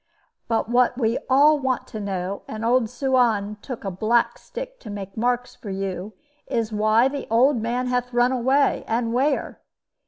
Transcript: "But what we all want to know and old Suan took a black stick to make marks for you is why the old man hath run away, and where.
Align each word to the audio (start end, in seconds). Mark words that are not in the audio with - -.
"But 0.47 0.67
what 0.67 0.97
we 0.97 1.19
all 1.29 1.59
want 1.59 1.85
to 1.89 1.99
know 1.99 2.41
and 2.47 2.65
old 2.65 2.89
Suan 2.89 3.57
took 3.61 3.85
a 3.85 3.91
black 3.91 4.39
stick 4.39 4.79
to 4.79 4.89
make 4.89 5.15
marks 5.15 5.53
for 5.53 5.69
you 5.69 6.13
is 6.47 6.73
why 6.73 7.07
the 7.07 7.27
old 7.29 7.57
man 7.61 7.85
hath 7.85 8.11
run 8.11 8.31
away, 8.31 8.83
and 8.87 9.13
where. 9.13 9.61